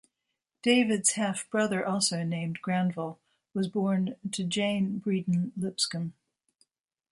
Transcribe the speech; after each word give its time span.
David's 0.63 1.11
half-brother, 1.11 1.85
also 1.87 2.23
named 2.23 2.59
Granville, 2.63 3.19
was 3.53 3.67
born 3.67 4.15
to 4.31 4.43
Jane 4.43 4.99
Breedan 4.99 5.51
Lipscomb. 5.55 6.13